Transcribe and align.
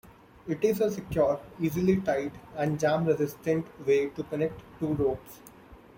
It 0.47 0.63
is 0.63 0.81
a 0.81 0.89
secure, 0.89 1.39
easily 1.59 1.97
tied, 1.97 2.31
and 2.57 2.79
jam-resistant 2.79 3.67
way 3.85 4.07
to 4.07 4.23
connect 4.23 4.59
two 4.79 4.95
ropes. 4.95 5.41